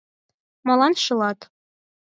[0.65, 1.39] Молан шылат?